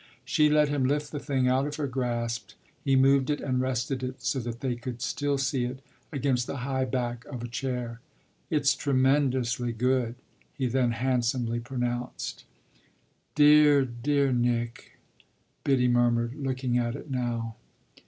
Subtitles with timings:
[0.25, 2.53] She let him lift the thing out of her grasp;
[2.83, 5.79] he moved it and rested it, so that they could still see it,
[6.11, 7.99] against the high back of a chair.
[8.49, 10.15] "It's tremendously good,"
[10.57, 12.45] he then handsomely pronounced.
[13.35, 14.97] "Dear, dear Nick,"
[15.63, 17.57] Biddy murmured, looking at it now.